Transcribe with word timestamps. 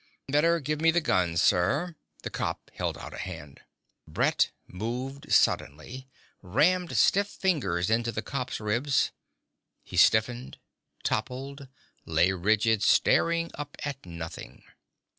"Better 0.27 0.59
give 0.59 0.81
me 0.81 0.89
the 0.89 0.99
gun, 0.99 1.37
sir." 1.37 1.95
The 2.23 2.31
cop 2.31 2.71
held 2.73 2.97
out 2.97 3.13
a 3.13 3.19
hand. 3.19 3.61
Brett 4.07 4.49
moved 4.65 5.31
suddenly, 5.31 6.07
rammed 6.41 6.97
stiff 6.97 7.27
fingers 7.27 7.91
into 7.91 8.11
the 8.11 8.23
cop's 8.23 8.59
ribs. 8.59 9.11
He 9.83 9.97
stiffened, 9.97 10.57
toppled, 11.03 11.67
lay 12.03 12.31
rigid, 12.31 12.81
staring 12.81 13.51
up 13.53 13.77
at 13.85 14.03
nothing. 14.03 14.63